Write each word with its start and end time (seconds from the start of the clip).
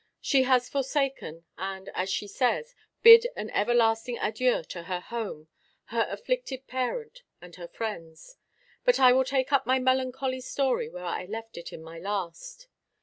She 0.19 0.41
has 0.49 0.67
forsaken, 0.67 1.45
and, 1.59 1.89
as 1.93 2.09
she 2.09 2.25
says, 2.27 2.73
bid 3.03 3.27
an 3.35 3.51
everlasting 3.51 4.17
adieu 4.17 4.63
to 4.63 4.81
her 4.85 4.99
home, 4.99 5.47
her 5.93 6.07
afflicted 6.09 6.65
parent, 6.65 7.21
and 7.39 7.55
her 7.57 7.67
friends. 7.67 8.37
But 8.83 8.99
I 8.99 9.13
will 9.13 9.25
take 9.25 9.53
up 9.53 9.67
my 9.67 9.77
melancholy 9.77 10.41
story 10.41 10.89
where 10.89 11.05
I 11.05 11.25
left 11.25 11.55
it 11.55 11.71
in 11.71 11.83
my 11.83 11.99
last. 11.99 12.67